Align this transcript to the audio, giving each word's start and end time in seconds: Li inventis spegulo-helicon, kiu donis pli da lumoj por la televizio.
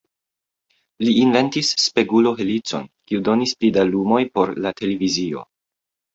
Li 1.07 1.11
inventis 1.23 1.69
spegulo-helicon, 1.83 2.89
kiu 3.11 3.23
donis 3.29 3.55
pli 3.61 3.71
da 3.77 3.85
lumoj 3.93 4.25
por 4.41 4.57
la 4.67 4.75
televizio. 4.83 5.47